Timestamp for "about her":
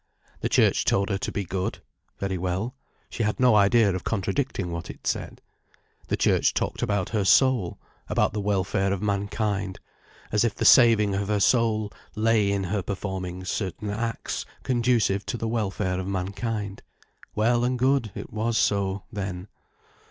6.81-7.23